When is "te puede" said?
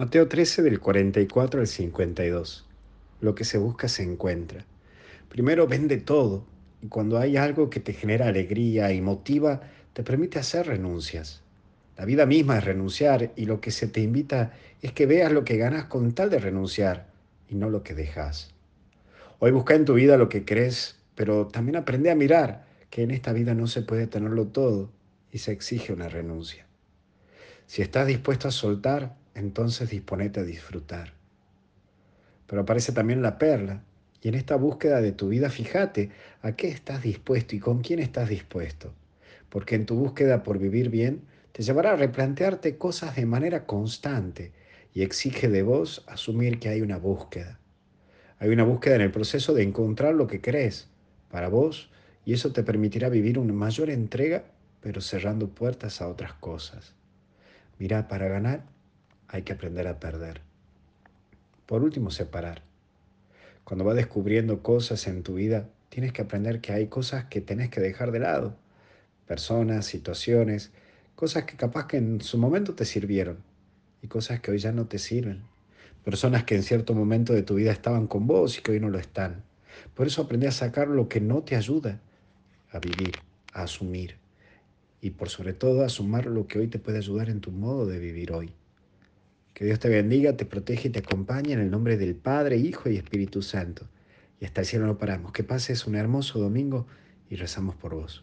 86.66-86.98